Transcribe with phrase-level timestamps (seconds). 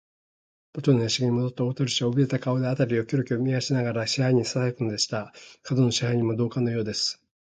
[0.73, 5.31] もとの座敷にもどった大鳥氏は、おびえた顔で、あたりをキョロキョロと見まわしながら、支配人にささやくのでした。
[5.69, 7.21] 門野支配人も同感のようです。